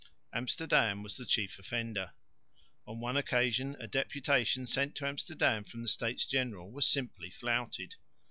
[0.33, 2.13] Amsterdam was the chief offender.
[2.87, 7.97] On one occasion a deputation sent to Amsterdam from the States General was simply flouted.